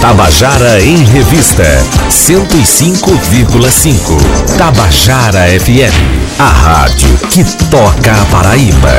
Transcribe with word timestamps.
Tabajara 0.00 0.80
em 0.80 1.04
Revista 1.04 1.64
105,5. 2.08 4.56
Tabajara 4.56 5.48
FM, 5.58 5.92
a 6.38 6.46
rádio 6.46 7.18
que 7.30 7.42
toca 7.68 8.12
a 8.12 8.24
Paraíba. 8.26 8.94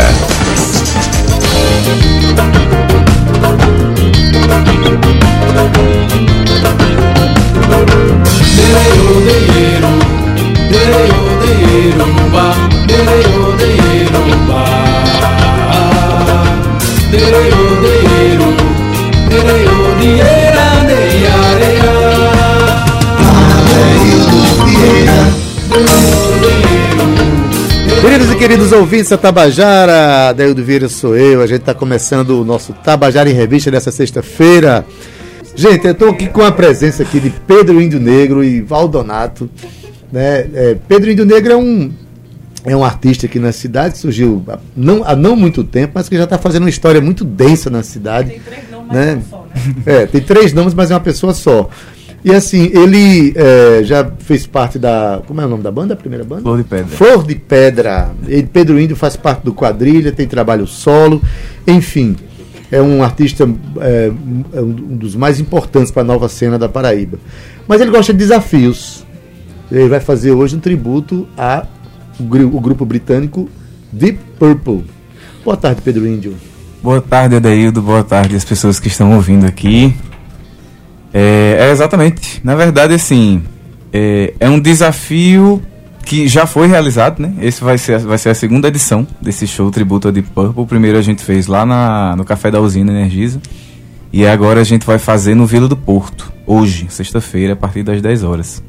Queridos 10.70 11.20
e 13.00 13.29
queridos 28.50 28.72
ouvintes 28.72 29.10
da 29.10 29.18
Tabajara, 29.18 30.34
Daildo 30.34 30.64
Vieira 30.64 30.90
sou 30.90 31.16
eu, 31.16 31.40
a 31.40 31.46
gente 31.46 31.60
está 31.60 31.72
começando 31.76 32.42
o 32.42 32.44
nosso 32.44 32.74
Tabajara 32.74 33.30
em 33.30 33.34
Revista 33.34 33.70
dessa 33.70 33.92
sexta-feira. 33.92 34.84
Gente, 35.54 35.86
eu 35.86 35.92
estou 35.92 36.10
aqui 36.10 36.28
com 36.28 36.42
a 36.42 36.52
presença 36.52 37.04
aqui 37.04 37.20
de 37.20 37.30
Pedro 37.30 37.80
Índio 37.80 38.00
Negro 38.00 38.44
e 38.44 38.60
Valdonato. 38.60 39.48
Né? 40.12 40.48
É, 40.52 40.78
Pedro 40.88 41.12
Índio 41.12 41.26
Negro 41.28 41.54
é 41.54 41.56
um, 41.56 41.92
é 42.66 42.76
um 42.76 42.84
artista 42.84 43.28
aqui 43.28 43.38
na 43.38 43.52
cidade, 43.52 43.94
que 43.94 44.00
surgiu 44.00 44.44
há 44.48 44.58
não, 44.76 45.04
há 45.04 45.16
não 45.16 45.36
muito 45.36 45.64
tempo, 45.64 45.92
mas 45.94 46.10
que 46.10 46.18
já 46.18 46.24
está 46.24 46.40
fazendo 46.40 46.64
uma 46.64 46.72
história 46.72 47.00
muito 47.00 47.24
densa 47.24 47.70
na 47.70 47.84
cidade. 47.84 48.32
Tem 48.32 48.40
três 48.40 48.72
nomes, 48.72 48.92
né? 48.92 49.16
mas 49.16 49.26
é, 49.26 49.30
só, 49.30 49.46
né? 49.46 49.84
é, 49.86 50.06
tem 50.08 50.22
três 50.22 50.54
nomes, 50.54 50.74
mas 50.74 50.90
é 50.90 50.96
uma 50.96 51.00
pessoa 51.00 51.36
só. 51.36 51.70
E 52.24 52.34
assim, 52.34 52.70
ele 52.74 53.34
é, 53.36 53.82
já 53.84 54.10
fez 54.20 54.46
parte 54.46 54.78
da. 54.78 55.22
Como 55.26 55.40
é 55.40 55.46
o 55.46 55.50
nome 55.50 55.64
da 55.64 55.72
banda? 55.72 55.94
A 55.94 55.98
primeira 55.98 56.24
banda? 56.24 56.42
Flor 56.42 56.58
de 56.58 56.64
Pedra. 56.64 56.88
Flor 56.88 57.24
de 57.26 57.36
Pedra. 57.36 58.12
Ele, 58.28 58.44
Pedro 58.44 58.80
Índio 58.80 58.96
faz 58.96 59.16
parte 59.16 59.44
do 59.44 59.54
quadrilha, 59.54 60.12
tem 60.12 60.28
trabalho 60.28 60.68
solo, 60.68 61.22
enfim. 61.66 62.16
É 62.72 62.82
um 62.82 63.02
artista 63.02 63.50
é, 63.80 64.12
é 64.54 64.62
um 64.62 64.98
dos 64.98 65.16
mais 65.16 65.40
importantes 65.40 65.92
para 65.92 66.02
a 66.04 66.06
nova 66.06 66.30
cena 66.30 66.60
da 66.60 66.70
Paraíba. 66.70 67.18
Mas 67.68 67.82
ele 67.82 67.90
gosta 67.90 68.14
de 68.14 68.20
desafios. 68.20 69.06
Ele 69.72 69.88
vai 69.88 70.00
fazer 70.00 70.32
hoje 70.32 70.56
um 70.56 70.60
tributo 70.60 71.28
ao 71.38 71.68
o 72.20 72.60
grupo 72.60 72.86
britânico 72.86 73.50
Deep 73.92 74.20
Purple. 74.38 74.84
Boa 75.44 75.56
tarde, 75.56 75.82
Pedro 75.82 76.06
Índio. 76.06 76.36
Boa 76.84 77.02
tarde, 77.02 77.36
Adaildo. 77.36 77.82
Boa 77.82 78.04
tarde 78.04 78.36
às 78.36 78.44
pessoas 78.44 78.80
que 78.80 78.88
estão 78.88 79.16
ouvindo 79.16 79.46
aqui. 79.46 79.96
É, 81.14 81.58
é 81.60 81.72
exatamente. 81.72 82.42
Na 82.44 82.56
verdade, 82.56 82.94
assim, 82.94 83.44
é, 83.92 84.34
é, 84.40 84.50
um 84.50 84.60
desafio 84.60 85.62
que 86.06 86.28
já 86.28 86.46
foi 86.46 86.68
realizado, 86.68 87.20
né? 87.20 87.34
Esse 87.42 87.64
vai 87.64 87.78
ser, 87.78 88.00
vai 88.00 88.18
ser 88.18 88.30
a 88.30 88.36
segunda 88.36 88.68
edição 88.68 89.06
desse 89.22 89.46
show 89.46 89.70
tributo 89.72 90.08
a 90.08 90.12
Deep 90.12 90.30
Purple. 90.30 90.64
O 90.64 90.66
primeiro 90.66 90.98
a 90.98 91.02
gente 91.02 91.24
fez 91.24 91.48
lá 91.48 91.66
na, 91.66 92.16
no 92.16 92.24
Café 92.24 92.50
da 92.50 92.60
Usina 92.60 92.92
Energisa. 92.92 93.40
E 94.12 94.26
agora 94.26 94.62
a 94.62 94.64
gente 94.64 94.86
vai 94.86 94.98
fazer 94.98 95.36
no 95.36 95.46
Vila 95.46 95.68
do 95.68 95.78
Porto, 95.78 96.34
hoje, 96.46 96.88
sexta-feira, 96.90 97.54
a 97.54 97.56
partir 97.56 97.84
das 97.84 98.02
10 98.02 98.24
horas. 98.24 98.64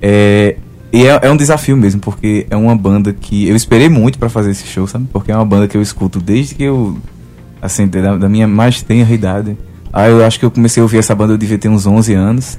É, 0.00 0.56
e 0.92 1.06
é, 1.06 1.20
é, 1.22 1.30
um 1.30 1.36
desafio 1.36 1.76
mesmo, 1.76 2.00
porque 2.00 2.46
é 2.50 2.56
uma 2.56 2.76
banda 2.76 3.12
que 3.12 3.48
eu 3.48 3.56
esperei 3.56 3.88
muito 3.88 4.18
para 4.18 4.28
fazer 4.28 4.50
esse 4.50 4.66
show, 4.66 4.86
sabe? 4.86 5.08
Porque 5.12 5.32
é 5.32 5.34
uma 5.34 5.44
banda 5.44 5.66
que 5.66 5.76
eu 5.76 5.82
escuto 5.82 6.20
desde 6.20 6.54
que 6.54 6.62
eu, 6.64 6.98
assim, 7.60 7.88
da, 7.88 8.16
da 8.16 8.28
minha 8.28 8.46
mais 8.46 8.82
tenra 8.82 9.12
idade. 9.12 9.56
Aí 9.94 10.10
eu 10.10 10.24
acho 10.24 10.40
que 10.40 10.44
eu 10.44 10.50
comecei 10.50 10.80
a 10.80 10.84
ouvir 10.84 10.98
essa 10.98 11.14
banda, 11.14 11.34
eu 11.34 11.38
devia 11.38 11.56
ter 11.56 11.68
uns 11.68 11.86
11 11.86 12.14
anos. 12.14 12.58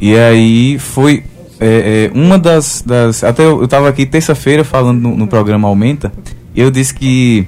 E 0.00 0.16
aí 0.16 0.76
foi 0.76 1.22
é, 1.60 2.10
é, 2.12 2.18
uma 2.18 2.36
das, 2.36 2.82
das. 2.84 3.22
Até 3.22 3.44
eu, 3.44 3.62
eu 3.62 3.68
tava 3.68 3.88
aqui 3.88 4.04
terça-feira 4.04 4.64
falando 4.64 5.00
no, 5.00 5.16
no, 5.16 5.28
programa 5.28 5.68
Aumenta, 5.68 6.12
e 6.52 6.60
eu 6.60 6.72
disse 6.72 6.92
que 6.92 7.46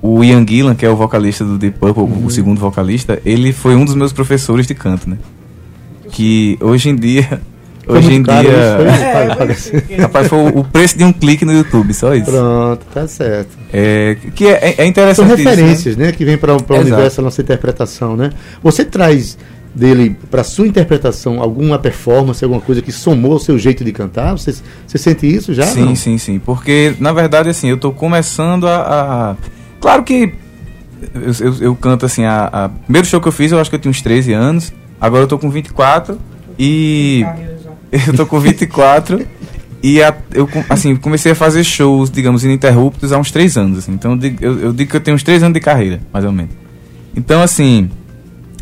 o 0.00 0.24
Ian 0.24 0.46
Gillan, 0.48 0.74
que 0.74 0.86
é 0.86 0.88
o 0.88 0.96
vocalista 0.96 1.44
do 1.44 1.58
Deep 1.58 1.78
Purple, 1.78 2.04
uhum. 2.04 2.24
o 2.24 2.30
segundo 2.30 2.58
vocalista, 2.58 3.20
ele 3.22 3.52
foi 3.52 3.76
um 3.76 3.84
dos 3.84 3.94
meus 3.94 4.14
professores 4.14 4.66
de 4.66 4.74
canto, 4.74 5.10
né? 5.10 5.18
Que 6.10 6.56
hoje 6.62 6.88
em 6.88 6.96
dia 6.96 7.42
Hoje 7.86 8.14
em 8.14 8.22
caro, 8.22 8.48
dia. 8.48 8.76
Foi, 8.76 9.94
é, 9.94 9.98
rapaz, 10.02 10.28
foi 10.28 10.38
o 10.54 10.64
preço 10.64 10.96
de 10.96 11.04
um 11.04 11.12
clique 11.12 11.44
no 11.44 11.52
YouTube, 11.52 11.92
só 11.92 12.14
isso. 12.14 12.30
Pronto, 12.30 12.84
tá 12.92 13.06
certo. 13.06 13.56
É, 13.72 14.16
que 14.34 14.46
é, 14.46 14.76
é 14.78 14.86
interessante. 14.86 15.28
São 15.28 15.36
referências, 15.36 15.96
né? 15.96 16.06
né? 16.06 16.12
Que 16.12 16.24
vem 16.24 16.38
para 16.38 16.54
o 16.54 16.80
universo 16.80 17.18
da 17.18 17.22
nossa 17.24 17.42
interpretação, 17.42 18.16
né? 18.16 18.30
Você 18.62 18.84
traz 18.84 19.36
dele 19.74 20.16
para 20.30 20.44
sua 20.44 20.66
interpretação 20.66 21.40
alguma 21.40 21.78
performance, 21.78 22.42
alguma 22.44 22.60
coisa 22.60 22.80
que 22.80 22.92
somou 22.92 23.32
ao 23.32 23.38
seu 23.38 23.58
jeito 23.58 23.84
de 23.84 23.92
cantar? 23.92 24.32
Você, 24.32 24.54
você 24.86 24.98
sente 24.98 25.26
isso 25.26 25.52
já? 25.52 25.64
Sim, 25.64 25.84
não? 25.84 25.96
sim, 25.96 26.16
sim. 26.16 26.38
Porque, 26.38 26.94
na 27.00 27.12
verdade, 27.12 27.48
assim, 27.48 27.68
eu 27.68 27.76
estou 27.76 27.92
começando 27.92 28.68
a, 28.68 28.76
a, 28.76 29.36
Claro 29.80 30.02
que 30.04 30.32
eu, 31.12 31.46
eu, 31.46 31.54
eu 31.60 31.76
canto 31.76 32.06
assim, 32.06 32.24
a, 32.24 32.44
a, 32.46 32.68
primeiro 32.68 33.06
show 33.06 33.20
que 33.20 33.28
eu 33.28 33.32
fiz, 33.32 33.52
eu 33.52 33.60
acho 33.60 33.68
que 33.68 33.76
eu 33.76 33.80
tinha 33.80 33.90
uns 33.90 34.00
13 34.00 34.32
anos. 34.32 34.72
Agora 35.00 35.24
eu 35.24 35.28
tô 35.28 35.38
com 35.38 35.50
24 35.50 36.18
e. 36.58 37.24
Eu 38.06 38.14
tô 38.14 38.26
com 38.26 38.40
24 38.40 39.24
e 39.80 40.02
a, 40.02 40.16
eu 40.32 40.48
assim, 40.70 40.96
comecei 40.96 41.32
a 41.32 41.34
fazer 41.34 41.62
shows, 41.62 42.10
digamos, 42.10 42.42
ininterruptos 42.42 43.12
há 43.12 43.18
uns 43.18 43.30
3 43.30 43.58
anos. 43.58 43.78
Assim. 43.80 43.92
Então 43.92 44.18
eu 44.40 44.58
eu, 44.58 44.72
digo, 44.72 44.90
que 44.90 44.96
eu 44.96 45.00
tenho 45.00 45.14
uns 45.14 45.22
3 45.22 45.42
anos 45.42 45.52
de 45.52 45.60
carreira, 45.60 46.00
mais 46.10 46.24
ou 46.24 46.32
menos. 46.32 46.52
Então, 47.14 47.42
assim, 47.42 47.90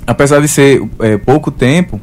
apesar 0.05 0.41
de 0.41 0.49
ser 0.49 0.83
é, 0.99 1.17
pouco 1.17 1.53
tempo, 1.53 2.01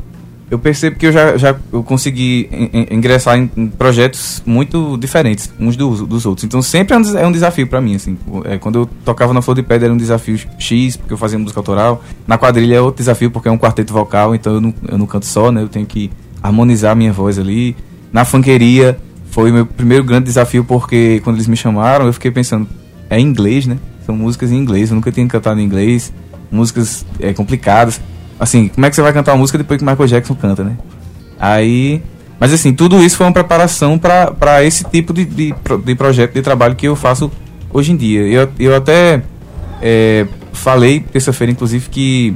eu 0.50 0.57
percebo 0.57 0.95
que 0.95 1.06
eu 1.06 1.12
já, 1.12 1.38
já 1.38 1.56
eu 1.72 1.84
consegui 1.84 2.50
ingressar 2.90 3.38
em, 3.38 3.51
em, 3.56 3.67
projetos 3.67 4.41
muito 4.46 4.97
diferentes 4.97 5.53
uns 5.59 5.75
dos, 5.75 6.00
dos 6.07 6.25
outros. 6.25 6.46
Então 6.46 6.61
sempre 6.61 6.96
é 6.96 6.97
um, 6.97 7.17
é 7.17 7.28
um 7.28 7.31
desafio 7.31 7.67
para 7.67 7.79
mim. 7.79 7.96
Assim. 7.96 8.17
É, 8.46 8.57
quando 8.57 8.79
eu 8.79 8.90
tocava 9.06 9.34
na 9.34 9.41
Flor 9.41 9.56
de 9.56 9.63
Pedra 9.63 9.88
era 9.88 9.94
um 9.94 9.97
desafio 9.97 10.40
X, 10.57 10.97
porque 10.97 11.13
eu 11.13 11.17
fazia 11.17 11.38
música 11.38 11.59
autoral. 11.59 12.03
Na 12.25 12.38
quadrilha 12.38 12.75
é 12.75 12.81
outro 12.81 13.00
desafio, 13.00 13.29
porque 13.29 13.50
é 13.50 13.51
um 13.51 13.57
quarteto 13.57 13.94
vocal, 13.94 14.34
então 14.34 14.56
eu 14.56 14.61
não, 14.61 14.73
eu 14.88 14.97
não 14.97 15.06
canto 15.06 15.25
só, 15.25 15.51
né? 15.51 15.61
Eu 15.61 15.67
tenho 15.67 15.85
que 15.85 16.09
harmonizar 16.41 16.95
minha 16.95 17.13
voz 17.13 17.38
ali. 17.38 17.75
Na 18.11 18.25
funkeria 18.25 18.97
foi 19.31 19.51
o 19.51 19.53
meu 19.53 19.66
primeiro 19.66 20.03
grande 20.03 20.25
desafio, 20.25 20.63
porque 20.63 21.22
quando 21.23 21.35
eles 21.38 21.47
me 21.47 21.55
chamaram, 21.55 22.05
eu 22.05 22.13
fiquei 22.13 22.31
pensando, 22.31 22.67
é 23.09 23.19
inglês, 23.19 23.66
né? 23.66 23.77
São 24.05 24.16
músicas 24.16 24.51
em 24.51 24.57
inglês, 24.57 24.89
eu 24.89 24.95
nunca 24.95 25.11
tinha 25.11 25.28
cantado 25.28 25.59
em 25.59 25.63
inglês, 25.63 26.13
músicas 26.51 27.05
é, 27.19 27.33
complicadas. 27.33 28.01
Assim, 28.39 28.69
como 28.69 28.85
é 28.85 28.89
que 28.89 28.95
você 28.95 29.01
vai 29.01 29.13
cantar 29.13 29.33
uma 29.33 29.39
música 29.39 29.57
depois 29.57 29.79
que 29.79 29.85
Michael 29.85 30.07
Jackson 30.07 30.35
canta, 30.35 30.63
né? 30.63 30.78
Aí. 31.39 32.01
Mas 32.39 32.53
assim, 32.53 32.73
tudo 32.73 33.03
isso 33.03 33.17
foi 33.17 33.25
uma 33.25 33.33
preparação 33.33 33.99
para 33.99 34.63
esse 34.63 34.85
tipo 34.85 35.13
de, 35.13 35.25
de, 35.25 35.53
de, 35.83 35.95
projeto, 35.95 36.33
de 36.33 36.41
trabalho 36.41 36.73
que 36.73 36.88
eu 36.88 36.95
faço 36.95 37.29
hoje 37.72 37.91
em 37.91 37.97
dia. 37.97 38.22
Eu, 38.22 38.49
eu 38.57 38.75
até 38.75 39.22
é, 39.81 40.25
falei 40.53 41.01
terça-feira, 41.01 41.51
inclusive, 41.51 41.89
que 41.89 42.35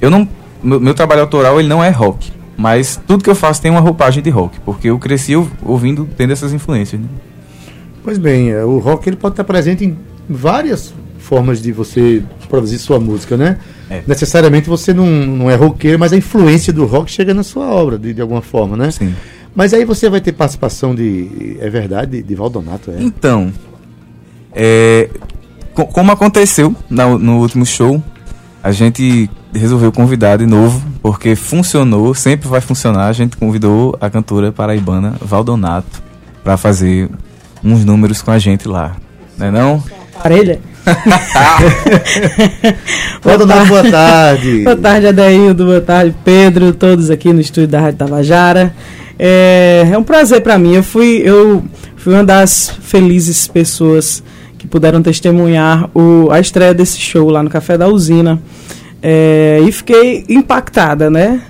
eu 0.00 0.10
não. 0.10 0.28
Meu, 0.62 0.78
meu 0.78 0.94
trabalho 0.94 1.22
autoral 1.22 1.58
ele 1.58 1.68
não 1.68 1.82
é 1.82 1.88
rock. 1.88 2.30
Mas 2.56 3.00
tudo 3.06 3.24
que 3.24 3.30
eu 3.30 3.34
faço 3.34 3.60
tem 3.60 3.70
uma 3.70 3.80
roupagem 3.80 4.22
de 4.22 4.30
rock, 4.30 4.60
porque 4.60 4.88
eu 4.88 4.98
cresci 4.98 5.34
ouvindo, 5.62 6.08
tendo 6.16 6.32
essas 6.32 6.52
influências. 6.52 7.00
Né? 7.00 7.08
Pois 8.04 8.18
bem, 8.18 8.50
é, 8.50 8.64
o 8.64 8.78
rock 8.78 9.08
ele 9.08 9.16
pode 9.16 9.32
estar 9.32 9.44
presente 9.44 9.84
em 9.84 9.96
várias 10.28 10.94
formas 11.18 11.62
de 11.62 11.72
você 11.72 12.22
produzir 12.48 12.78
sua 12.78 13.00
música, 13.00 13.36
né? 13.36 13.58
É. 13.88 14.02
Necessariamente 14.06 14.68
você 14.68 14.92
não, 14.92 15.06
não 15.06 15.50
é 15.50 15.54
roqueiro, 15.54 15.98
mas 15.98 16.12
a 16.12 16.16
influência 16.16 16.72
do 16.72 16.84
rock 16.84 17.10
chega 17.10 17.32
na 17.32 17.42
sua 17.42 17.66
obra, 17.66 17.98
de, 17.98 18.12
de 18.12 18.20
alguma 18.20 18.42
forma, 18.42 18.76
né? 18.76 18.90
Sim. 18.90 19.14
Mas 19.54 19.72
aí 19.72 19.84
você 19.84 20.08
vai 20.08 20.20
ter 20.20 20.32
participação 20.32 20.94
de. 20.94 21.56
É 21.60 21.70
verdade, 21.70 22.10
de, 22.12 22.22
de 22.22 22.34
Valdonato, 22.34 22.90
é? 22.90 23.02
Então. 23.02 23.52
É, 24.54 25.08
como 25.72 26.12
aconteceu 26.12 26.74
no, 26.90 27.18
no 27.18 27.38
último 27.38 27.64
show, 27.64 28.02
a 28.62 28.70
gente 28.70 29.30
resolveu 29.54 29.90
convidar 29.90 30.36
de 30.36 30.46
novo, 30.46 30.82
porque 31.02 31.34
funcionou, 31.34 32.14
sempre 32.14 32.48
vai 32.48 32.60
funcionar. 32.60 33.08
A 33.08 33.12
gente 33.12 33.36
convidou 33.36 33.96
a 34.00 34.08
cantora 34.08 34.52
paraibana 34.52 35.14
Valdonato 35.20 36.00
para 36.44 36.56
fazer 36.56 37.10
uns 37.62 37.84
números 37.84 38.22
com 38.22 38.30
a 38.30 38.38
gente 38.38 38.68
lá. 38.68 38.96
Não 39.36 39.46
é 39.46 39.50
não? 39.50 39.82
Parelha? 40.22 40.60
Valdonato, 43.22 43.66
boa 43.68 43.90
tarde. 43.90 44.62
boa 44.62 44.76
tarde, 44.76 45.06
Adaildo. 45.08 45.64
Boa 45.64 45.80
tarde, 45.80 46.14
Pedro. 46.24 46.72
Todos 46.72 47.10
aqui 47.10 47.32
no 47.32 47.40
estúdio 47.40 47.68
da 47.68 47.80
Rádio 47.80 47.98
Tabajara. 47.98 48.72
É, 49.18 49.88
é 49.90 49.98
um 49.98 50.04
prazer 50.04 50.40
para 50.40 50.56
mim. 50.56 50.74
Eu 50.74 50.82
fui, 50.84 51.20
eu 51.24 51.64
fui 51.96 52.14
uma 52.14 52.24
das 52.24 52.72
felizes 52.80 53.48
pessoas 53.48 54.22
que 54.56 54.68
puderam 54.68 55.02
testemunhar 55.02 55.90
o, 55.92 56.30
a 56.30 56.38
estreia 56.38 56.72
desse 56.72 57.00
show 57.00 57.28
lá 57.28 57.42
no 57.42 57.50
Café 57.50 57.76
da 57.76 57.88
Usina. 57.88 58.40
É, 59.02 59.60
e 59.66 59.72
fiquei 59.72 60.24
impactada, 60.28 61.10
né? 61.10 61.42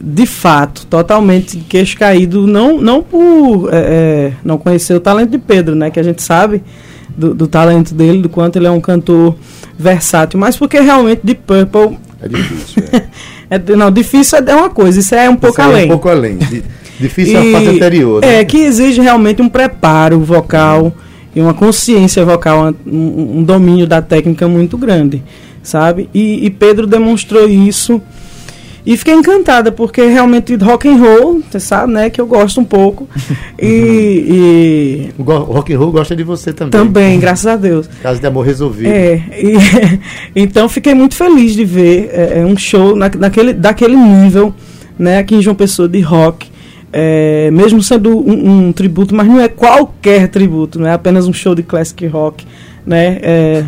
De 0.00 0.26
fato, 0.26 0.86
totalmente 0.86 1.58
queixo 1.58 1.98
caído, 1.98 2.46
não, 2.46 2.80
não 2.80 3.02
por 3.02 3.68
é, 3.72 3.76
é, 3.76 4.32
não 4.44 4.56
conhecer 4.56 4.94
o 4.94 5.00
talento 5.00 5.30
de 5.30 5.38
Pedro, 5.38 5.74
né? 5.74 5.90
Que 5.90 5.98
a 6.00 6.02
gente 6.02 6.22
sabe 6.22 6.62
do, 7.08 7.34
do, 7.34 7.48
talento 7.48 7.94
dele, 7.94 8.22
do 8.22 8.28
quanto 8.28 8.56
ele 8.56 8.66
é 8.66 8.70
um 8.70 8.80
cantor 8.80 9.34
versátil, 9.76 10.38
mas 10.38 10.56
porque 10.56 10.78
realmente 10.80 11.20
Deep 11.24 11.42
Purple 11.46 11.98
É 12.22 12.28
difícil. 12.28 12.82
É. 12.92 13.02
É, 13.50 13.58
não, 13.74 13.90
difícil 13.90 14.38
é 14.46 14.54
uma 14.54 14.68
coisa, 14.68 15.00
isso 15.00 15.14
é 15.14 15.26
um 15.26 15.34
pouco 15.34 15.58
Isso 15.58 15.70
além. 15.70 15.82
É 15.84 15.86
um 15.86 15.88
pouco 15.88 16.08
além. 16.10 16.36
Di- 16.36 16.62
Difícil 17.00 17.38
é 17.38 17.48
a 17.48 17.52
parte 17.52 17.68
anterior. 17.68 18.20
né? 18.20 18.40
É, 18.40 18.44
que 18.44 18.58
exige 18.58 19.00
realmente 19.00 19.40
um 19.40 19.48
preparo 19.48 20.20
vocal 20.20 20.92
e 21.34 21.40
uma 21.40 21.54
consciência 21.54 22.24
vocal, 22.24 22.74
um, 22.86 23.38
um 23.38 23.42
domínio 23.42 23.86
da 23.86 24.02
técnica 24.02 24.46
muito 24.48 24.76
grande, 24.76 25.22
sabe? 25.68 26.08
E, 26.14 26.44
e 26.46 26.50
Pedro 26.50 26.86
demonstrou 26.86 27.48
isso. 27.48 28.00
E 28.86 28.96
fiquei 28.96 29.12
encantada, 29.12 29.70
porque 29.70 30.00
realmente 30.06 30.54
rock 30.56 30.88
and 30.88 30.96
roll, 30.96 31.42
você 31.50 31.60
sabe, 31.60 31.92
né, 31.92 32.08
que 32.08 32.18
eu 32.18 32.26
gosto 32.26 32.58
um 32.58 32.64
pouco. 32.64 33.06
e, 33.60 35.10
go- 35.18 35.32
o 35.34 35.52
rock 35.52 35.74
and 35.74 35.78
roll 35.78 35.92
gosta 35.92 36.16
de 36.16 36.22
você 36.22 36.50
e 36.50 36.52
também. 36.54 36.70
também, 36.70 37.20
graças 37.20 37.46
a 37.46 37.56
Deus. 37.56 37.86
Caso 38.02 38.18
de 38.18 38.26
amor 38.26 38.46
resolvido. 38.46 38.88
É, 38.88 39.16
e, 39.42 39.54
então 40.40 40.68
fiquei 40.70 40.94
muito 40.94 41.14
feliz 41.14 41.54
de 41.54 41.64
ver 41.66 42.08
é, 42.12 42.38
é, 42.40 42.44
um 42.46 42.56
show 42.56 42.96
na, 42.96 43.10
naquele, 43.18 43.52
daquele 43.52 43.96
nível, 43.96 44.54
né, 44.98 45.18
aqui 45.18 45.34
em 45.34 45.42
João 45.42 45.54
Pessoa 45.56 45.86
de 45.86 46.00
rock, 46.00 46.48
é, 46.90 47.50
mesmo 47.50 47.82
sendo 47.82 48.16
um, 48.16 48.68
um 48.68 48.72
tributo, 48.72 49.14
mas 49.14 49.26
não 49.26 49.38
é 49.38 49.48
qualquer 49.48 50.28
tributo, 50.28 50.80
não 50.80 50.86
é 50.86 50.92
apenas 50.92 51.28
um 51.28 51.32
show 51.32 51.54
de 51.54 51.62
classic 51.62 52.06
rock, 52.06 52.46
né, 52.86 53.18
é, 53.20 53.64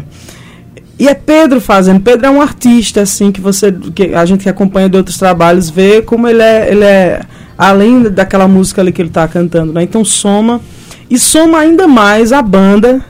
e 1.00 1.08
é 1.08 1.14
Pedro 1.14 1.62
fazendo. 1.62 1.98
Pedro 1.98 2.26
é 2.26 2.30
um 2.30 2.42
artista, 2.42 3.00
assim, 3.00 3.32
que 3.32 3.40
você. 3.40 3.72
que 3.72 4.14
a 4.14 4.22
gente 4.26 4.42
que 4.42 4.50
acompanha 4.50 4.86
de 4.86 4.98
outros 4.98 5.16
trabalhos 5.16 5.70
vê 5.70 6.02
como 6.02 6.28
ele 6.28 6.42
é. 6.42 6.70
Ele 6.70 6.84
é 6.84 7.22
além 7.56 8.02
daquela 8.02 8.46
música 8.46 8.82
ali 8.82 8.92
que 8.92 9.00
ele 9.00 9.08
está 9.08 9.26
cantando, 9.26 9.72
né? 9.72 9.82
Então 9.82 10.04
soma. 10.04 10.60
E 11.08 11.18
soma 11.18 11.58
ainda 11.58 11.88
mais 11.88 12.32
a 12.32 12.42
banda 12.42 13.02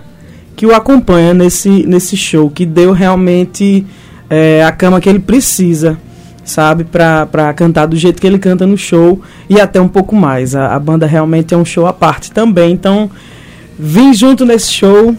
que 0.55 0.65
o 0.65 0.73
acompanha 0.73 1.35
nesse, 1.35 1.85
nesse 1.85 2.17
show, 2.17 2.49
que 2.49 2.65
deu 2.65 2.93
realmente 2.93 3.85
é, 4.29 4.63
a 4.65 4.71
cama 4.71 5.01
que 5.01 5.09
ele 5.09 5.19
precisa, 5.19 5.99
sabe? 6.45 6.85
Pra, 6.85 7.27
pra 7.27 7.53
cantar 7.53 7.87
do 7.87 7.97
jeito 7.97 8.21
que 8.21 8.27
ele 8.27 8.39
canta 8.39 8.69
no 8.69 8.79
show 8.79 9.21
e 9.49 9.61
até 9.61 9.81
um 9.81 9.89
pouco 9.89 10.15
mais. 10.15 10.55
A, 10.55 10.77
a 10.77 10.79
banda 10.79 11.07
realmente 11.07 11.55
é 11.55 11.57
um 11.57 11.65
show 11.65 11.87
à 11.87 11.93
parte 11.93 12.31
também. 12.31 12.73
Então, 12.73 13.11
vim 13.77 14.15
junto 14.15 14.45
nesse 14.45 14.71
show 14.71 15.17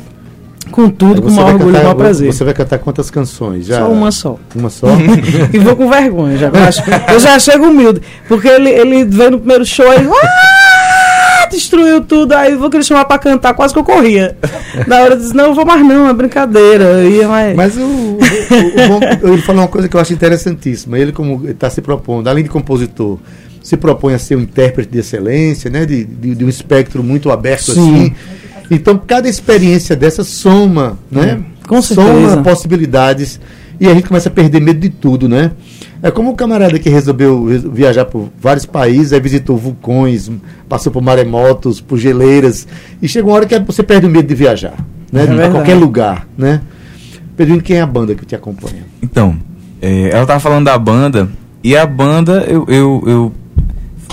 com 0.71 0.89
tudo, 0.89 1.21
com 1.21 1.29
o 1.29 1.31
maior 1.31 1.53
orgulho 1.53 1.69
e 1.75 1.79
maior 1.79 1.95
prazer. 1.95 2.31
Você 2.33 2.43
vai 2.43 2.53
cantar 2.53 2.79
quantas 2.79 3.11
canções? 3.11 3.65
Já? 3.65 3.79
Só 3.79 3.91
uma 3.91 4.11
só. 4.11 4.39
Uma 4.55 4.69
só? 4.69 4.87
e 5.53 5.59
vou 5.59 5.75
com 5.75 5.89
vergonha 5.89 6.37
já. 6.37 6.47
Eu, 6.47 6.63
acho- 6.63 6.81
eu 7.13 7.19
já 7.19 7.37
chego 7.39 7.65
humilde. 7.67 8.01
Porque 8.27 8.47
ele, 8.47 8.69
ele 8.69 9.05
veio 9.05 9.31
no 9.31 9.37
primeiro 9.39 9.65
show 9.65 9.85
e 9.93 9.97
"Ah!" 9.97 11.47
destruiu 11.51 12.01
tudo. 12.01 12.33
Aí 12.33 12.53
eu 12.53 12.59
vou 12.59 12.69
querer 12.69 12.83
chamar 12.83 13.05
pra 13.05 13.17
cantar, 13.19 13.53
quase 13.53 13.73
que 13.73 13.79
eu 13.79 13.83
corria. 13.83 14.37
Na 14.87 15.01
hora 15.01 15.13
eu 15.15 15.17
disse, 15.19 15.35
não, 15.35 15.47
eu 15.47 15.53
vou 15.53 15.65
mais 15.65 15.83
não, 15.85 16.07
é 16.07 16.13
brincadeira. 16.13 16.83
Eu 16.85 17.11
ia, 17.11 17.27
mas... 17.27 17.55
Mas 17.55 17.77
o, 17.77 17.81
o, 17.81 18.15
o 18.15 18.87
bom- 18.87 19.33
ele 19.33 19.41
falou 19.41 19.61
uma 19.61 19.67
coisa 19.67 19.89
que 19.89 19.95
eu 19.95 19.99
acho 19.99 20.13
interessantíssima. 20.13 20.97
Ele, 20.97 21.11
como 21.11 21.47
está 21.49 21.69
se 21.69 21.81
propondo, 21.81 22.29
além 22.29 22.43
de 22.43 22.49
compositor, 22.49 23.19
se 23.61 23.75
propõe 23.75 24.13
a 24.13 24.19
ser 24.19 24.37
um 24.37 24.41
intérprete 24.41 24.89
de 24.91 24.99
excelência, 24.99 25.69
né? 25.69 25.85
De, 25.85 26.05
de, 26.05 26.35
de 26.35 26.45
um 26.45 26.49
espectro 26.49 27.03
muito 27.03 27.29
aberto 27.29 27.73
Sim. 27.73 27.93
assim. 27.95 28.15
Então, 28.71 28.97
cada 29.05 29.27
experiência 29.27 29.95
dessa 29.95 30.23
soma, 30.23 30.97
né? 31.11 31.41
com 31.67 31.81
Soma 31.81 32.05
certeza. 32.07 32.41
possibilidades 32.41 33.39
e 33.79 33.87
a 33.87 33.93
gente 33.93 34.07
começa 34.07 34.29
a 34.29 34.31
perder 34.31 34.61
medo 34.61 34.79
de 34.79 34.89
tudo, 34.89 35.27
né? 35.29 35.51
É 36.03 36.09
como 36.09 36.31
o 36.31 36.35
camarada 36.35 36.79
que 36.79 36.89
resolveu 36.89 37.45
res- 37.45 37.63
viajar 37.63 38.05
por 38.05 38.29
vários 38.39 38.65
países, 38.65 39.13
aí 39.13 39.19
visitou 39.19 39.57
vulcões, 39.57 40.31
passou 40.69 40.91
por 40.91 41.01
maremotos, 41.01 41.79
por 41.81 41.97
geleiras, 41.97 42.67
e 43.01 43.07
chega 43.07 43.27
uma 43.27 43.35
hora 43.35 43.45
que 43.45 43.59
você 43.59 43.83
perde 43.83 44.07
o 44.07 44.09
medo 44.09 44.27
de 44.27 44.33
viajar, 44.35 44.73
né? 45.11 45.23
É 45.23 45.49
qualquer 45.49 45.75
lugar, 45.75 46.27
né? 46.37 46.61
Pedrinho, 47.37 47.61
quem 47.61 47.77
é 47.77 47.81
a 47.81 47.85
banda 47.87 48.15
que 48.15 48.25
te 48.25 48.35
acompanha? 48.35 48.83
Então, 49.01 49.35
é, 49.81 50.09
ela 50.11 50.25
tava 50.25 50.39
falando 50.39 50.65
da 50.65 50.77
banda, 50.77 51.29
e 51.63 51.75
a 51.75 51.85
banda 51.85 52.45
eu, 52.47 52.65
eu, 52.67 53.03
eu- 53.05 53.33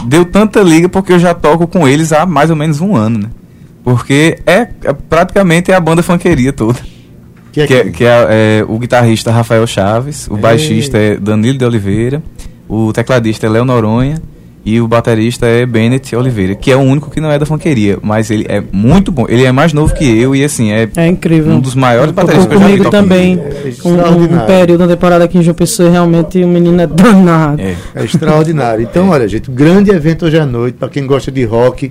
deu 0.07 0.25
tanta 0.25 0.61
liga 0.63 0.89
porque 0.89 1.13
eu 1.13 1.19
já 1.19 1.33
toco 1.35 1.67
com 1.67 1.87
eles 1.89 2.13
há 2.13 2.25
mais 2.27 2.51
ou 2.51 2.57
menos 2.57 2.81
um 2.81 2.95
ano, 2.95 3.19
né? 3.19 3.29
Porque 3.88 4.37
é, 4.46 4.69
é 4.85 4.93
praticamente 5.08 5.73
é 5.73 5.75
a 5.75 5.81
banda 5.81 6.02
funkeria 6.02 6.52
toda. 6.52 6.79
Que 7.50 7.62
é 7.62 7.67
Que 7.67 7.75
é, 7.75 7.85
que 7.90 8.05
é, 8.05 8.26
é, 8.61 8.64
o 8.69 8.79
guitarrista 8.79 9.31
Rafael 9.32 9.67
Chaves, 9.67 10.29
o 10.29 10.35
Ei. 10.35 10.40
baixista 10.43 10.99
é 10.99 11.17
Danilo 11.17 11.56
de 11.56 11.64
Oliveira, 11.64 12.23
o 12.69 12.93
tecladista 12.93 13.46
é 13.46 13.49
Léo 13.49 13.64
Noronha 13.64 14.20
e 14.62 14.79
o 14.79 14.87
baterista 14.87 15.46
é 15.46 15.64
Bennett 15.64 16.14
Oliveira, 16.14 16.55
que 16.55 16.70
é 16.70 16.76
o 16.76 16.81
único 16.81 17.11
que 17.11 17.19
não 17.19 17.31
é 17.32 17.38
da 17.38 17.46
funkeria, 17.46 17.99
mas 18.02 18.31
ele 18.31 18.44
é 18.46 18.62
muito 18.70 19.11
bom. 19.11 19.25
Ele 19.26 19.43
é 19.44 19.50
mais 19.50 19.73
novo 19.73 19.94
que 19.94 20.05
eu 20.05 20.37
e 20.37 20.44
assim, 20.44 20.70
é 20.70 20.87
É 20.94 21.06
incrível. 21.06 21.55
um 21.55 21.61
dos 21.61 21.75
maiores 21.75 22.12
bateristas 22.12 22.46
que 22.49 22.55
eu 22.55 22.61
já 22.61 22.67
vi 22.85 22.90
também. 22.90 23.40
É 23.40 23.88
Um, 23.88 24.25
um 24.43 24.46
período, 24.46 24.82
uma 24.82 24.88
temporada 24.88 25.25
aqui 25.25 25.38
em 25.38 25.43
João 25.43 25.55
Pessoa, 25.55 25.88
realmente 25.88 26.44
o 26.44 26.46
menino 26.46 26.79
é 26.82 26.87
danado. 26.87 27.62
É. 27.62 27.75
É 27.94 28.05
extraordinário. 28.05 28.82
Então, 28.82 29.08
olha, 29.08 29.26
gente, 29.26 29.50
um 29.50 29.55
grande 29.55 29.90
evento 29.90 30.26
hoje 30.26 30.38
à 30.38 30.44
noite, 30.44 30.75
para 30.75 30.90
quem 30.90 31.06
gosta 31.06 31.32
de 31.32 31.43
rock. 31.46 31.90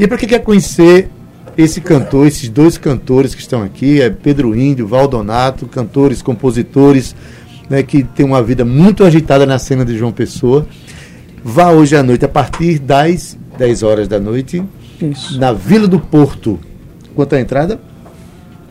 E 0.00 0.08
para 0.08 0.16
quem 0.16 0.26
quer 0.28 0.38
conhecer 0.38 1.10
esse 1.56 1.80
cantor, 1.80 2.26
esses 2.26 2.48
dois 2.48 2.76
cantores 2.78 3.34
que 3.34 3.40
estão 3.40 3.62
aqui, 3.62 4.00
é 4.00 4.10
Pedro 4.10 4.54
Índio, 4.58 4.86
Valdonato, 4.86 5.66
cantores, 5.66 6.20
compositores, 6.22 7.14
né, 7.70 7.82
que 7.82 8.02
tem 8.02 8.24
uma 8.26 8.42
vida 8.42 8.64
muito 8.64 9.04
agitada 9.04 9.46
na 9.46 9.58
cena 9.58 9.84
de 9.84 9.96
João 9.96 10.12
Pessoa. 10.12 10.66
Vá 11.44 11.70
hoje 11.70 11.96
à 11.96 12.02
noite, 12.02 12.24
a 12.24 12.28
partir 12.28 12.78
das 12.78 13.36
10 13.58 13.82
horas 13.82 14.08
da 14.08 14.18
noite, 14.18 14.62
Isso. 15.00 15.38
na 15.38 15.52
Vila 15.52 15.86
do 15.86 15.98
Porto. 16.00 16.58
Quanto 17.14 17.34
é 17.34 17.38
a 17.38 17.40
entrada? 17.40 17.78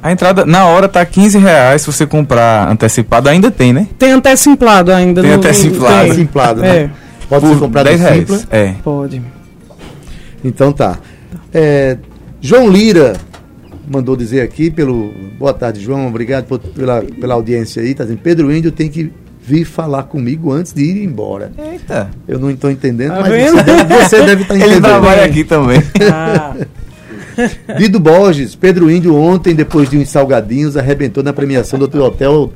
A 0.02 0.12
entrada 0.12 0.46
na 0.46 0.66
hora 0.66 0.90
tá 0.90 1.06
15 1.06 1.38
reais 1.38 1.82
se 1.84 1.88
você 1.88 2.06
comprar 2.06 2.70
antecipado, 2.70 3.30
ainda 3.30 3.50
tem, 3.50 3.72
né? 3.72 3.88
Tem 3.98 4.12
até 4.12 4.36
simplado 4.36 4.92
ainda. 4.92 5.22
Tem 5.22 5.32
no- 5.32 5.38
até 5.38 5.54
simplado. 5.54 6.60
tem. 6.62 6.70
É, 6.70 6.74
né? 6.88 6.92
Pode 7.30 7.48
ser 7.48 7.58
comprado 7.58 7.86
10 7.86 8.02
reais. 8.02 8.18
simples. 8.20 8.48
É. 8.52 8.74
pode. 8.84 9.22
Então 10.44 10.74
tá. 10.74 10.98
É, 11.54 11.98
João 12.46 12.70
Lira 12.70 13.14
mandou 13.90 14.16
dizer 14.18 14.42
aqui 14.42 14.70
pelo. 14.70 15.14
Boa 15.40 15.54
tarde, 15.54 15.80
João. 15.82 16.08
Obrigado 16.08 16.46
por- 16.46 16.60
pela, 16.60 17.02
pela 17.02 17.34
audiência 17.36 17.82
aí. 17.82 17.94
Tá 17.94 18.04
dizendo, 18.04 18.20
Pedro 18.22 18.54
Índio 18.54 18.70
tem 18.72 18.90
que 18.90 19.10
vir 19.42 19.64
falar 19.66 20.04
comigo 20.04 20.52
antes 20.52 20.74
de 20.74 20.84
ir 20.84 21.04
embora. 21.04 21.52
Eita. 21.58 22.10
Eu 22.28 22.40
não 22.40 22.52
estou 22.52 22.70
entendendo, 22.70 23.14
Tá 23.14 23.22
mas 23.22 23.52
você 23.52 23.64
deve, 23.64 23.96
você 23.96 24.26
deve 24.26 24.42
estar 24.44 24.56
Ele 24.56 24.64
entendendo. 24.66 24.84
trabalha 24.84 25.24
aqui 25.24 25.44
também. 25.46 25.82
Ah, 26.12 26.56
Dido 27.80 28.00
Borges, 28.00 28.56
Pedro 28.56 28.92
Índio 28.92 29.16
ontem, 29.16 29.56
depois 29.56 29.90
de 29.90 29.98
uns 29.98 30.10
salgadinhos, 30.10 30.76
arrebentou 30.78 31.24
na 31.24 31.32
premiação 31.34 31.80
do 31.80 31.86
hotel 32.04 32.52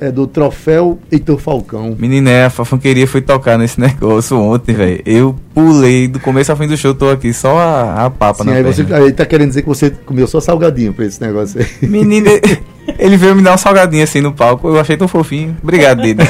é, 0.00 0.10
do 0.10 0.26
troféu 0.26 0.98
Heitor 1.10 1.38
Falcão. 1.38 1.94
Menina, 1.98 2.30
é, 2.30 2.44
a 2.46 2.50
funkeria 2.50 3.06
foi 3.06 3.20
tocar 3.20 3.56
nesse 3.56 3.78
negócio 3.80 4.36
ontem, 4.38 4.74
velho. 4.74 5.00
Eu 5.06 5.36
pulei 5.54 6.08
do 6.08 6.18
começo 6.18 6.50
ao 6.50 6.58
fim 6.58 6.66
do 6.66 6.76
show, 6.76 6.92
tô 6.94 7.08
aqui 7.10 7.32
só 7.32 7.56
a, 7.58 8.06
a 8.06 8.10
papa 8.10 8.42
Sim, 8.42 8.50
na 8.50 8.56
aí 8.56 8.64
perna. 8.64 8.84
você 8.86 8.94
aí 8.94 9.12
tá 9.12 9.24
querendo 9.24 9.48
dizer 9.48 9.62
que 9.62 9.68
você 9.68 9.90
comeu 9.90 10.26
só 10.26 10.40
salgadinho 10.40 10.92
pra 10.92 11.04
esse 11.04 11.20
negócio 11.20 11.60
aí. 11.60 11.66
Menina, 11.88 12.28
ele 12.98 13.16
veio 13.16 13.34
me 13.36 13.42
dar 13.42 13.54
um 13.54 13.58
salgadinho 13.58 14.02
assim 14.02 14.20
no 14.20 14.32
palco, 14.32 14.68
eu 14.68 14.80
achei 14.80 14.96
tão 14.96 15.06
fofinho. 15.08 15.56
Obrigado, 15.62 16.02
Dida. 16.02 16.24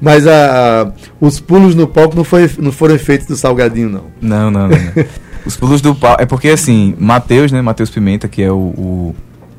Mas 0.00 0.26
a, 0.26 0.82
a- 0.82 0.92
os 1.20 1.40
pulos 1.40 1.74
no 1.74 1.86
palco 1.86 2.16
não, 2.16 2.24
foi, 2.24 2.48
não 2.58 2.70
foram 2.72 2.94
efeitos 2.94 3.26
do 3.26 3.36
salgadinho, 3.36 3.88
não. 3.90 4.04
Não, 4.20 4.50
não, 4.50 4.68
não. 4.68 4.76
não. 4.78 5.04
Os 5.44 5.56
pulos 5.56 5.80
do 5.80 5.94
palco. 5.94 6.22
É 6.22 6.26
porque 6.26 6.48
assim, 6.48 6.94
Matheus, 6.98 7.50
né? 7.50 7.60
Matheus 7.60 7.90
Pimenta, 7.90 8.28
que 8.28 8.42
é 8.42 8.50
o, 8.50 8.56
o, 8.56 9.14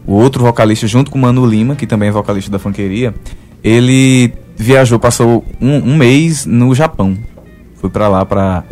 o 0.09 0.13
outro 0.15 0.43
vocalista, 0.43 0.87
junto 0.87 1.11
com 1.11 1.17
o 1.17 1.21
Manu 1.21 1.45
Lima, 1.45 1.75
que 1.75 1.85
também 1.85 2.09
é 2.09 2.11
vocalista 2.11 2.49
da 2.51 2.57
funkeria, 2.59 3.13
ele 3.63 4.33
viajou, 4.57 4.97
passou 4.99 5.45
um, 5.61 5.75
um 5.77 5.95
mês 5.95 6.45
no 6.45 6.73
Japão. 6.73 7.17
Foi 7.75 7.89
pra 7.89 8.07
lá 8.07 8.25
pra, 8.25 8.63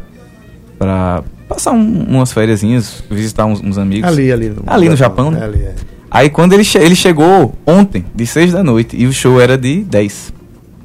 pra 0.78 1.24
passar 1.48 1.72
um- 1.72 2.04
umas 2.10 2.32
férias, 2.32 2.62
visitar 3.10 3.46
uns, 3.46 3.62
uns 3.62 3.78
amigos. 3.78 4.10
Ali, 4.10 4.32
ali. 4.32 4.50
No, 4.50 4.64
Ali 4.66 4.90
no 4.90 4.96
Japão, 4.96 5.32
né? 5.32 5.44
Ali, 5.44 5.60
é. 5.62 5.76
Aí 6.10 6.30
quando 6.30 6.54
ele, 6.54 6.64
che 6.64 6.78
ele 6.78 6.96
chegou 6.96 7.54
ontem, 7.66 8.06
de 8.16 8.26
6 8.26 8.54
da 8.54 8.64
noite, 8.64 8.96
e 8.98 9.06
o 9.06 9.14
show 9.14 9.40
era 9.40 9.58
de 9.58 9.84
10. 9.84 10.34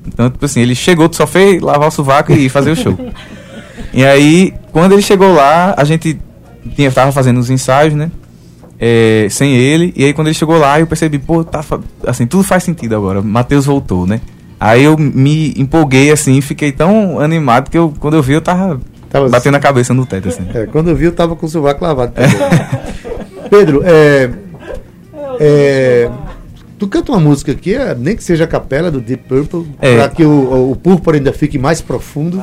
Então, 0.07 0.29
tipo 0.31 0.45
assim, 0.45 0.61
ele 0.61 0.75
chegou, 0.75 1.09
só 1.13 1.27
fez 1.27 1.63
lavar 1.63 1.89
o 1.89 1.91
sovaco 1.93 2.33
e 2.33 2.49
fazer 2.49 2.71
o 2.73 2.77
show. 2.77 2.97
E 3.95 4.05
aí, 4.05 4.55
quando 4.71 4.93
ele 4.93 5.03
chegou 5.03 5.35
lá, 5.35 5.75
a 5.77 5.85
gente 5.85 6.19
tinha, 6.75 6.91
tava 6.91 7.13
fazendo 7.13 7.39
os 7.39 7.51
ensaios, 7.51 7.93
né? 7.93 8.11
É, 8.85 9.29
sem 9.31 9.55
ele. 9.55 9.93
E 9.97 10.05
aí, 10.05 10.13
quando 10.13 10.27
ele 10.27 10.35
chegou 10.35 10.59
lá, 10.59 10.81
eu 10.81 10.87
percebi, 10.89 11.17
pô, 11.17 11.45
tá, 11.45 11.65
assim, 12.05 12.27
tudo 12.27 12.43
faz 12.43 12.65
sentido 12.65 12.97
agora. 12.97 13.23
Matheus 13.23 13.65
voltou, 13.65 14.09
né? 14.09 14.21
Aí 14.59 14.83
eu 14.83 14.97
me 14.99 15.55
empolguei, 15.57 16.11
assim, 16.11 16.41
fiquei 16.41 16.73
tão 16.73 17.21
animado 17.21 17.71
que 17.71 17.79
eu, 17.79 17.95
quando 18.01 18.15
eu 18.15 18.23
vi, 18.23 18.33
eu 18.33 18.41
tava 18.41 18.81
Tava- 19.09 19.29
batendo 19.29 19.57
a 19.57 19.61
cabeça 19.61 19.95
no 19.95 20.05
teto, 20.05 20.29
assim. 20.29 20.45
É, 20.53 20.67
quando 20.67 20.89
eu 20.91 20.97
vi, 20.97 21.05
eu 21.05 21.13
tava 21.13 21.37
com 21.37 21.47
o 21.47 21.49
sovaco 21.49 21.85
lavado. 21.85 22.13
Pedro, 23.51 23.83
é, 23.85 24.31
é, 25.39 26.11
tu 26.79 26.87
canta 26.89 27.13
uma 27.13 27.21
música 27.21 27.53
aqui, 27.53 27.75
é, 27.75 27.95
nem 27.95 28.17
que 28.17 28.25
seja 28.25 28.45
a 28.45 28.47
capela 28.49 28.91
do 28.91 29.01
Deep 29.01 29.25
Purple, 29.29 29.67
É. 29.81 29.97
para 29.97 30.09
que 30.09 30.25
o, 30.25 30.71
o 30.73 30.77
púrpura 30.77 31.17
ainda 31.19 31.33
fique 31.33 31.59
mais 31.59 31.81
profundo. 31.81 32.43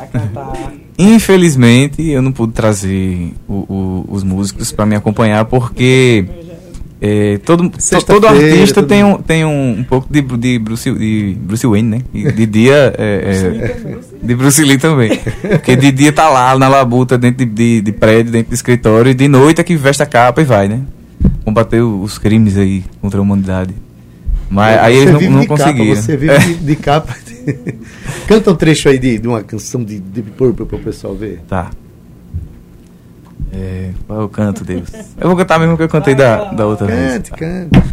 Infelizmente, 1.00 2.06
eu 2.10 2.22
não 2.22 2.32
pude 2.34 2.52
trazer 2.54 3.32
o- 3.48 3.54
o- 3.54 4.06
os 4.10 4.22
músicos 4.24 4.72
para 4.72 4.86
me 4.86 4.96
acompanhar 4.96 5.46
porque 5.46 6.26
É, 7.02 7.38
todo, 7.46 7.70
to- 7.70 8.06
todo 8.06 8.28
artista 8.28 8.82
todo 8.82 8.90
tem, 8.90 9.04
um, 9.06 9.18
tem 9.22 9.46
um, 9.46 9.80
um 9.80 9.84
pouco 9.86 10.06
de, 10.12 10.22
de, 10.22 10.60
Bruce, 10.60 10.92
de 10.94 11.38
Bruce 11.40 11.66
Wayne, 11.66 11.88
né? 11.90 12.02
E 12.14 12.30
de 12.30 12.46
dia 12.46 12.94
é, 12.98 13.22
é, 13.26 13.98
de 14.22 14.36
Bruce 14.36 14.62
Lee 14.62 14.78
também. 14.78 15.18
Porque 15.18 15.78
de 15.78 15.94
dia 15.94 16.12
tá 16.12 16.28
lá 16.28 16.60
na 16.60 16.68
labuta, 16.68 17.18
dentro 17.18 17.46
de, 17.46 17.46
de, 17.46 17.80
de 17.82 17.92
prédio, 17.94 18.34
dentro 18.34 18.50
de 18.50 18.56
escritório, 18.56 19.12
e 19.12 19.14
de 19.14 19.30
noite 19.30 19.62
é 19.62 19.64
que 19.64 19.78
veste 19.78 20.04
a 20.04 20.06
capa 20.06 20.42
e 20.42 20.44
vai, 20.44 20.68
né? 20.68 20.82
Combater 21.46 21.80
os 21.82 22.18
crimes 22.18 22.58
aí 22.58 22.84
contra 23.02 23.18
a 23.18 23.24
humanidade. 23.24 23.74
Mas 24.50 24.80
aí 24.80 24.98
eles 24.98 25.30
não, 25.30 25.32
não 25.32 25.96
você 25.96 26.18
vive 26.18 26.34
É, 26.34 26.40
de, 26.40 26.76
capa. 26.76 27.16
Canta 28.28 28.52
um 28.52 28.56
trecho 28.56 28.90
aí 28.90 28.98
de, 28.98 29.20
de 29.20 29.28
uma 29.28 29.44
canção 29.44 29.84
de 29.84 30.00
Deep 30.00 30.32
Purple 30.32 30.66
para 30.66 30.78
o 30.78 30.80
pessoal 30.80 31.14
ver. 31.16 31.42
Tá. 31.48 31.70
É, 33.54 33.92
qual 34.08 34.22
é 34.22 34.24
o 34.24 34.30
canto, 34.30 34.64
Deus? 34.64 34.90
Eu 35.20 35.28
vou 35.28 35.38
cantar 35.38 35.60
mesmo 35.60 35.76
que 35.78 35.84
eu 35.84 35.90
cantei 35.90 36.16
da, 36.16 36.46
da 36.46 36.66
outra 36.66 36.88
vez. 36.88 37.14
Cante, 37.14 37.32
cante. 37.32 37.90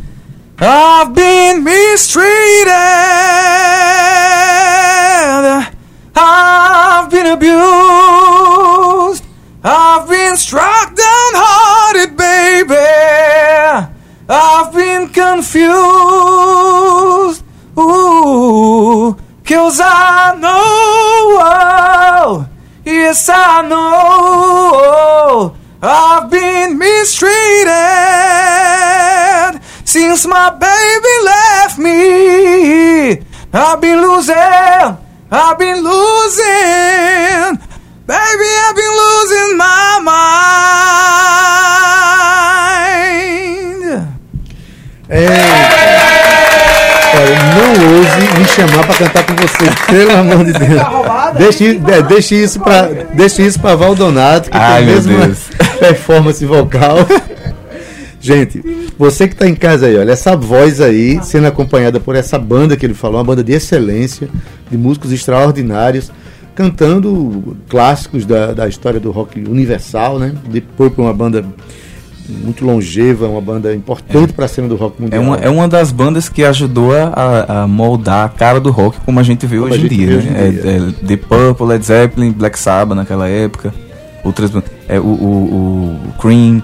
I've 0.58 1.12
been 1.12 1.62
mistreated. 1.62 2.26
I've 6.18 7.10
been 7.10 7.26
abused. 7.26 9.22
I've 9.62 10.08
been 10.08 10.36
struck 10.36 10.94
downhearted, 10.94 12.16
baby. 12.16 12.75
I've 14.28 14.72
been 14.72 15.08
confused. 15.08 15.95
Yes, 23.16 23.30
I 23.32 23.62
know. 23.66 25.56
I've 25.80 26.30
been 26.30 26.76
mistreated 26.76 27.32
since 29.87 30.26
my 30.26 30.50
baby 30.50 31.14
left 31.25 31.78
me. 31.78 33.25
I've 33.54 33.80
been 33.80 34.02
losing, 34.02 34.37
I've 35.30 35.58
been 35.58 35.82
losing, 35.82 36.75
chamar 48.56 48.86
para 48.86 48.94
cantar 48.94 49.26
com 49.26 49.34
você, 49.34 49.64
pelo 49.86 50.16
amor 50.16 50.44
de 50.44 50.52
Deus. 50.52 50.82
Deixe, 51.36 51.80
é, 51.86 52.02
deixe 52.02 52.34
isso 52.34 52.58
para 52.58 52.88
deixe 53.14 53.42
isso 53.42 53.60
para 53.60 53.76
Valdonato, 53.76 54.50
que 54.50 54.56
Ai, 54.56 54.84
tem 54.84 54.94
mesmo 54.94 55.18
Deus. 55.18 55.38
performance 55.78 56.44
vocal. 56.44 56.96
Gente, 58.18 58.60
você 58.98 59.28
que 59.28 59.34
está 59.34 59.46
em 59.46 59.54
casa 59.54 59.86
aí, 59.86 59.96
olha, 59.96 60.10
essa 60.10 60.34
voz 60.34 60.80
aí, 60.80 61.20
sendo 61.22 61.46
acompanhada 61.46 62.00
por 62.00 62.16
essa 62.16 62.38
banda 62.38 62.76
que 62.76 62.84
ele 62.84 62.94
falou, 62.94 63.18
uma 63.18 63.25
banda 63.25 63.44
de 63.44 63.52
excelência, 63.52 64.28
de 64.68 64.76
músicos 64.76 65.12
extraordinários, 65.12 66.10
cantando 66.54 67.56
clássicos 67.68 68.25
da, 68.26 68.52
da 68.52 68.66
história 68.66 68.98
do 68.98 69.12
rock 69.12 69.38
universal, 69.38 70.18
né? 70.18 70.34
Purple 70.76 71.04
é 71.04 71.06
uma 71.06 71.14
banda 71.14 71.44
muito 72.28 72.64
longeva, 72.64 73.26
uma 73.28 73.40
banda 73.40 73.75
importante 73.75 74.33
para 74.33 74.45
a 74.45 74.49
cena 74.49 74.68
do 74.68 74.76
rock 74.76 74.97
É 74.99 75.02
mundial. 75.02 75.23
uma, 75.23 75.37
é 75.37 75.49
uma 75.49 75.68
das 75.68 75.90
bandas 75.92 76.28
que 76.28 76.45
ajudou 76.45 76.92
a- 76.95 77.62
a, 77.62 77.66
moldar 77.66 78.25
a 78.26 78.28
cara 78.28 78.61
do 78.61 78.71
rock 78.71 78.99
como 79.04 79.18
a 79.21 79.23
gente 79.23 79.47
vê 79.47 79.56
Como 79.56 79.68
hoje 79.68 79.75
a 79.75 79.78
em 79.78 79.83
gente 79.88 79.97
dia. 79.97 80.06
vê 80.06 80.14
hoje 80.16 80.30
né? 80.30 80.49
em 80.49 80.50
dia. 80.52 80.62
É, 80.71 80.76
é 80.76 81.06
The 81.06 81.16
Purple, 81.16 81.66
Led 81.66 81.85
Zeppelin, 81.87 82.33
Black 82.33 82.59
Sabbath 82.59 82.97
naquela 82.97 83.28
época, 83.28 83.73
outras 84.25 84.50
é, 84.88 84.99
o, 84.99 85.02
o, 85.04 86.00
o 86.09 86.12
Cream. 86.21 86.62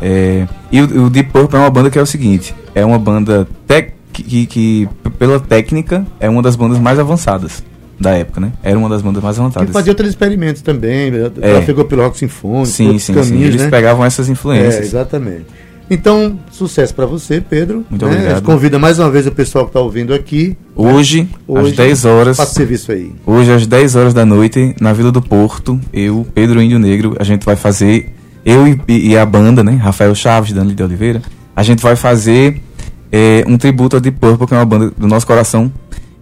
é, 0.00 0.46
e 0.72 0.80
o, 0.80 1.04
o 1.06 1.10
Deep 1.10 1.30
Purple 1.30 1.56
é 1.56 1.60
uma 1.60 1.70
banda 1.70 1.90
que 1.90 1.98
é 1.98 2.02
o 2.02 2.06
seguinte: 2.06 2.54
é 2.74 2.84
uma 2.84 2.98
banda 2.98 3.46
tec, 3.66 3.92
que, 4.12 4.46
que, 4.46 4.88
pela 5.18 5.38
técnica, 5.40 6.04
é 6.18 6.28
uma 6.28 6.42
das 6.42 6.56
bandas 6.56 6.78
mais 6.78 6.98
avançadas 6.98 7.62
da 8.00 8.12
época, 8.12 8.40
né? 8.40 8.52
Era 8.62 8.78
uma 8.78 8.88
das 8.88 9.02
bandas 9.02 9.22
mais 9.22 9.38
avançadas. 9.38 9.70
fazia 9.70 9.92
outros 9.92 10.08
experimentos 10.08 10.62
também, 10.62 11.10
né? 11.10 11.30
É. 11.40 11.52
trafegou 11.52 11.84
pelo 11.84 12.02
rock 12.02 12.18
sinfônico, 12.18 12.66
Sim, 12.66 12.92
sim, 12.92 12.98
sim. 12.98 13.14
caminhos, 13.14 13.48
Eles 13.48 13.62
né? 13.62 13.68
pegavam 13.70 14.04
essas 14.04 14.28
É, 14.28 14.32
influências. 14.32 14.86
exatamente. 14.86 15.46
Então, 15.92 16.38
sucesso 16.52 16.94
para 16.94 17.04
você, 17.04 17.40
Pedro. 17.40 17.84
Muito 17.90 18.06
né? 18.06 18.12
obrigado. 18.14 18.42
Convida 18.44 18.78
mais 18.78 19.00
uma 19.00 19.10
vez 19.10 19.26
o 19.26 19.32
pessoal 19.32 19.64
que 19.64 19.70
está 19.70 19.80
ouvindo 19.80 20.14
aqui. 20.14 20.56
Hoje, 20.76 21.28
Hoje, 21.48 21.70
às 21.70 21.76
10 21.76 22.04
horas. 22.04 22.36
Faça 22.36 22.54
serviço 22.54 22.92
aí. 22.92 23.10
Hoje, 23.26 23.52
às 23.52 23.66
10 23.66 23.96
horas 23.96 24.14
da 24.14 24.24
noite, 24.24 24.74
na 24.80 24.92
Vila 24.92 25.10
do 25.10 25.20
Porto, 25.20 25.80
eu, 25.92 26.24
Pedro 26.32 26.62
Índio 26.62 26.78
Negro, 26.78 27.16
a 27.18 27.24
gente 27.24 27.44
vai 27.44 27.56
fazer, 27.56 28.08
eu 28.44 28.68
e, 28.68 28.80
e 29.10 29.18
a 29.18 29.26
banda, 29.26 29.64
né? 29.64 29.72
Rafael 29.74 30.14
Chaves, 30.14 30.52
Dani 30.52 30.74
de 30.74 30.82
Oliveira, 30.82 31.20
a 31.56 31.62
gente 31.64 31.82
vai 31.82 31.96
fazer 31.96 32.62
é, 33.10 33.42
um 33.48 33.58
tributo 33.58 33.96
a 33.96 33.98
Deep 33.98 34.16
Purple, 34.20 34.46
que 34.46 34.54
é 34.54 34.58
uma 34.58 34.64
banda 34.64 34.92
do 34.96 35.08
nosso 35.08 35.26
coração, 35.26 35.72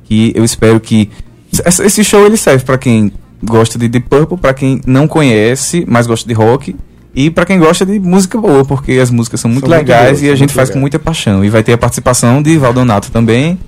que 0.05 0.33
eu 0.35 0.45
espero 0.45 0.81
que. 0.81 1.11
Esse 1.53 2.05
show 2.05 2.25
ele 2.27 2.37
serve 2.37 2.65
para 2.65 2.79
quem 2.79 3.13
gosta 3.43 3.79
de 3.79 3.89
Deep 3.89 4.09
Purple, 4.09 4.37
para 4.37 4.53
quem 4.55 4.81
não 4.87 5.07
conhece, 5.09 5.85
mas 5.89 6.07
gosta 6.07 6.27
de 6.27 6.35
rock. 6.35 6.77
E 7.15 7.31
para 7.31 7.45
quem 7.45 7.59
gosta 7.59 7.85
de 7.85 7.99
música 7.99 8.39
boa, 8.39 8.65
porque 8.65 8.93
as 8.93 9.11
músicas 9.11 9.41
são 9.41 9.51
muito 9.51 9.67
São 9.67 9.75
muito 9.75 9.89
legais 9.89 10.21
boas, 10.21 10.23
e 10.23 10.27
a 10.27 10.31
gente 10.31 10.41
muito 10.41 10.53
faz 10.53 10.69
com 10.69 10.75
legais. 10.75 10.81
muita 10.83 10.99
paixão. 10.99 11.45
E 11.45 11.49
vai 11.49 11.63
ter 11.63 11.73
a 11.73 11.79
participação 11.79 12.43
de 12.43 12.57
Valdonato 12.59 13.11
também. 13.11 13.59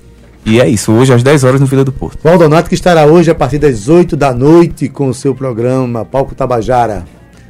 E 0.45 0.61
é 0.61 0.69
isso, 0.69 0.93
hoje 0.93 1.13
às 1.13 1.23
10 1.23 1.45
horas 1.45 1.61
no 1.61 1.67
Vila 1.67 1.85
do 1.85 1.93
Porto. 1.93 2.19
Valdonato 2.23 2.69
que 2.69 2.75
estará 2.75 3.05
hoje 3.05 3.31
a 3.31 3.35
partir 3.35 3.59
das 3.59 3.89
8 3.89 4.17
da 4.17 4.33
noite 4.33 4.89
com 4.89 5.09
o 5.09 5.15
seu 5.15 5.35
programa 5.35 6.05
Palco 6.05 6.35
Tabajara. 6.35 7.05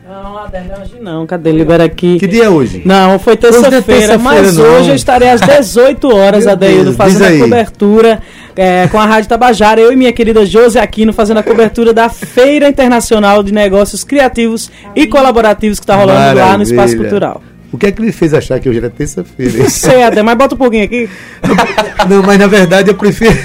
Não, 0.08 0.38
Adélio, 0.38 0.72
hoje 0.80 0.96
não. 1.00 1.24
Cadê? 1.24 1.52
Libera 1.52 1.84
aqui. 1.84 2.18
Que 2.18 2.26
dia 2.26 2.46
é 2.46 2.50
hoje? 2.50 2.82
Não, 2.84 3.16
foi 3.18 3.34
é 3.34 3.36
terça-feira, 3.36 3.80
terça-feira, 3.80 4.18
mas 4.18 4.56
não. 4.56 4.64
hoje 4.64 4.88
eu 4.88 4.94
estarei 4.96 5.30
às 5.30 5.40
18 5.40 6.12
horas, 6.12 6.46
Adeildo, 6.48 6.84
Deus, 6.86 6.96
fazendo 6.96 7.24
a 7.24 7.38
cobertura 7.44 8.22
é, 8.60 8.86
com 8.88 8.98
a 9.00 9.06
Rádio 9.06 9.26
Tabajara. 9.30 9.80
Eu 9.80 9.90
e 9.90 9.96
minha 9.96 10.12
querida 10.12 10.44
Josi 10.44 10.78
Aquino 10.78 11.14
fazendo 11.14 11.38
a 11.38 11.42
cobertura 11.42 11.94
da 11.94 12.10
Feira 12.10 12.68
Internacional 12.68 13.42
de 13.42 13.54
Negócios 13.54 14.04
Criativos 14.04 14.70
e 14.94 15.06
Colaborativos 15.06 15.78
que 15.78 15.84
está 15.84 15.96
rolando 15.96 16.18
lá 16.18 16.34
no 16.34 16.34
Maravilha. 16.40 16.62
Espaço 16.64 16.96
Cultural. 16.98 17.42
O 17.72 17.78
que 17.78 17.86
é 17.86 17.92
que 17.92 18.02
me 18.02 18.12
fez 18.12 18.34
achar 18.34 18.60
que 18.60 18.68
hoje 18.68 18.76
era 18.78 18.90
terça-feira? 18.90 19.66
Sei, 19.70 20.02
Adé, 20.02 20.22
mas 20.22 20.36
bota 20.36 20.54
um 20.56 20.58
pouquinho 20.58 20.84
aqui. 20.84 21.08
Não, 22.06 22.22
mas 22.22 22.38
na 22.38 22.46
verdade 22.48 22.90
eu 22.90 22.94
prefiro. 22.94 23.38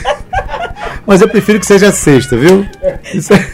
Mas 1.07 1.21
eu 1.21 1.29
prefiro 1.29 1.59
que 1.61 1.65
seja 1.65 1.91
sexta, 1.93 2.35
viu? 2.35 2.65
Isso 3.13 3.33
é- 3.33 3.47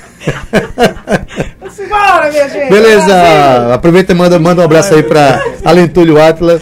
Simbora, 1.70 2.32
minha 2.32 2.50
gente! 2.50 2.70
Beleza! 2.72 3.74
Aproveita 3.74 4.14
e 4.14 4.16
manda, 4.16 4.40
manda 4.40 4.62
um 4.62 4.66
abraço 4.66 4.96
aí 4.96 5.04
pra 5.04 5.44
Alentúlio 5.64 6.20
Atila. 6.20 6.60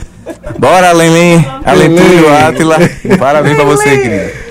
Bora, 0.58 0.92
Lenlen! 0.92 1.46
Alentúrio 1.64 2.28
Átila. 2.34 2.78
Parabéns 3.18 3.56
pra 3.56 3.66
você, 3.66 3.98
querida. 3.98 4.49